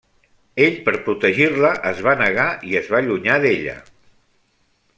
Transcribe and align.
Ell 0.67 0.77
per 0.85 0.93
protegir-la 1.09 1.73
es 1.91 2.01
va 2.07 2.15
negar 2.23 2.47
i 2.71 2.73
es 2.81 2.89
va 2.95 2.99
allunyar 3.03 3.39
d'ella. 3.45 3.77